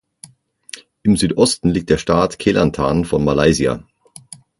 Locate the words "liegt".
1.69-1.91